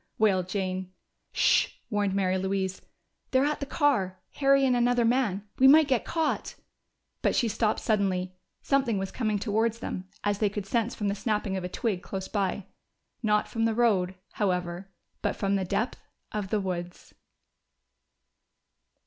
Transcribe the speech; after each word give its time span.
wailed 0.17 0.49
Jane. 0.49 0.91
"Sh!" 1.31 1.67
warned 1.91 2.15
Mary 2.15 2.39
Louise. 2.39 2.81
"They're 3.29 3.45
at 3.45 3.59
the 3.59 3.67
car 3.67 4.19
Harry 4.37 4.65
and 4.65 4.75
another 4.75 5.05
man. 5.05 5.47
We 5.59 5.67
might 5.67 5.87
be 5.89 5.99
caught!" 5.99 6.55
But 7.21 7.35
she 7.35 7.47
stopped 7.47 7.81
suddenly: 7.81 8.33
something 8.63 8.97
was 8.97 9.11
coming 9.11 9.37
towards 9.37 9.77
them, 9.77 10.09
as 10.23 10.39
they 10.39 10.49
could 10.49 10.65
sense 10.65 10.95
from 10.95 11.07
the 11.07 11.13
snapping 11.13 11.55
of 11.55 11.63
a 11.63 11.69
twig 11.69 12.01
close 12.01 12.27
by. 12.27 12.65
Not 13.21 13.47
from 13.47 13.65
the 13.65 13.75
road, 13.75 14.15
however, 14.31 14.89
but 15.21 15.35
from 15.35 15.55
the 15.55 15.65
depth 15.65 16.01
of 16.31 16.49
the 16.49 16.59
woods! 16.59 17.13